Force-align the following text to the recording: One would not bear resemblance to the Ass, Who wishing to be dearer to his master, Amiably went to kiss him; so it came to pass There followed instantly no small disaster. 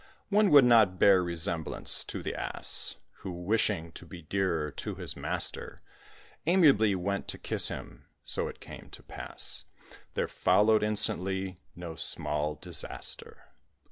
One 0.29 0.49
would 0.49 0.65
not 0.65 0.97
bear 0.97 1.21
resemblance 1.21 2.03
to 2.05 2.23
the 2.23 2.33
Ass, 2.33 2.95
Who 3.17 3.29
wishing 3.31 3.91
to 3.91 4.05
be 4.07 4.23
dearer 4.23 4.71
to 4.71 4.95
his 4.95 5.15
master, 5.15 5.83
Amiably 6.47 6.95
went 6.95 7.27
to 7.27 7.37
kiss 7.37 7.67
him; 7.67 8.07
so 8.23 8.47
it 8.47 8.59
came 8.59 8.89
to 8.93 9.03
pass 9.03 9.65
There 10.15 10.27
followed 10.27 10.81
instantly 10.81 11.59
no 11.75 11.93
small 11.93 12.55
disaster. 12.55 13.49